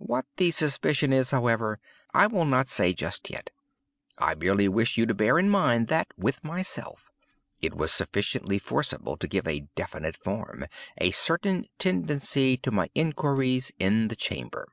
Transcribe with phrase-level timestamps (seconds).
[0.00, 1.78] What the suspicion is, however,
[2.12, 3.50] I will not say just yet.
[4.18, 7.12] I merely wish you to bear in mind that, with myself,
[7.60, 14.16] it was sufficiently forcible to give a definite form—a certain tendency—to my inquiries in the
[14.16, 14.66] chamber.